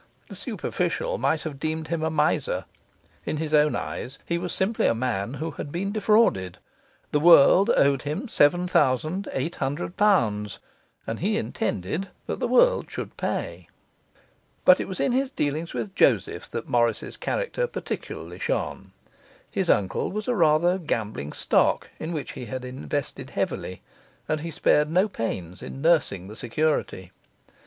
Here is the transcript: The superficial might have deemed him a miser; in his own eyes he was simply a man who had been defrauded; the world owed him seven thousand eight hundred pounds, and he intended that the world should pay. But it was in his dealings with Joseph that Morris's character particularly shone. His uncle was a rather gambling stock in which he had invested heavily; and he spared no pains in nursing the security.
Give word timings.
The 0.29 0.35
superficial 0.35 1.19
might 1.19 1.43
have 1.43 1.59
deemed 1.59 1.89
him 1.89 2.01
a 2.01 2.09
miser; 2.09 2.65
in 3.23 3.37
his 3.37 3.53
own 3.53 3.75
eyes 3.75 4.17
he 4.25 4.39
was 4.39 4.51
simply 4.51 4.87
a 4.87 4.95
man 4.95 5.35
who 5.35 5.51
had 5.51 5.71
been 5.71 5.91
defrauded; 5.91 6.57
the 7.11 7.19
world 7.19 7.69
owed 7.77 8.01
him 8.01 8.27
seven 8.27 8.67
thousand 8.67 9.27
eight 9.31 9.57
hundred 9.57 9.97
pounds, 9.97 10.57
and 11.05 11.19
he 11.19 11.37
intended 11.37 12.07
that 12.25 12.39
the 12.39 12.47
world 12.47 12.89
should 12.89 13.15
pay. 13.15 13.67
But 14.65 14.79
it 14.79 14.87
was 14.87 14.99
in 14.99 15.11
his 15.11 15.29
dealings 15.29 15.75
with 15.75 15.93
Joseph 15.93 16.49
that 16.49 16.67
Morris's 16.67 17.15
character 17.15 17.67
particularly 17.67 18.39
shone. 18.39 18.93
His 19.51 19.69
uncle 19.69 20.11
was 20.11 20.27
a 20.27 20.33
rather 20.33 20.79
gambling 20.79 21.31
stock 21.31 21.91
in 21.99 22.11
which 22.11 22.31
he 22.31 22.45
had 22.47 22.65
invested 22.65 23.29
heavily; 23.29 23.83
and 24.27 24.41
he 24.41 24.49
spared 24.49 24.89
no 24.89 25.07
pains 25.07 25.61
in 25.61 25.79
nursing 25.79 26.27
the 26.27 26.35
security. 26.35 27.11